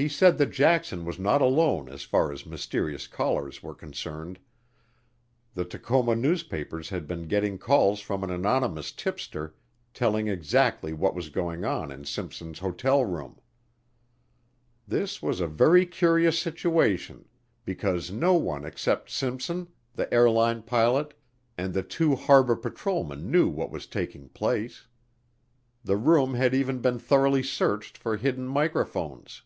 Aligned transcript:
He 0.00 0.06
said 0.08 0.38
that 0.38 0.52
Jackson 0.52 1.04
was 1.04 1.18
not 1.18 1.42
alone 1.42 1.88
as 1.88 2.04
far 2.04 2.30
as 2.30 2.46
mysterious 2.46 3.08
callers 3.08 3.64
were 3.64 3.74
concerned, 3.74 4.38
the 5.54 5.64
Tacoma 5.64 6.14
newspapers 6.14 6.90
had 6.90 7.08
been 7.08 7.26
getting 7.26 7.58
calls 7.58 7.98
from 7.98 8.22
an 8.22 8.30
anonymous 8.30 8.92
tipster 8.92 9.56
telling 9.92 10.28
exactly 10.28 10.92
what 10.92 11.16
was 11.16 11.30
going 11.30 11.64
on 11.64 11.90
in 11.90 12.04
Simpson's 12.04 12.60
hotel 12.60 13.04
room. 13.04 13.40
This 14.86 15.20
was 15.20 15.40
a 15.40 15.48
very 15.48 15.84
curious 15.84 16.38
situation 16.38 17.24
because 17.64 18.12
no 18.12 18.34
one 18.34 18.64
except 18.64 19.10
Simpson, 19.10 19.66
the 19.94 20.14
airline 20.14 20.62
pilot, 20.62 21.12
and 21.56 21.74
the 21.74 21.82
two 21.82 22.14
harbor 22.14 22.54
patrolmen 22.54 23.32
knew 23.32 23.48
what 23.48 23.72
was 23.72 23.88
taking 23.88 24.28
place. 24.28 24.86
The 25.82 25.96
room 25.96 26.34
had 26.34 26.54
even 26.54 26.78
been 26.78 27.00
thoroughly 27.00 27.42
searched 27.42 27.98
for 27.98 28.16
hidden 28.16 28.46
microphones. 28.46 29.42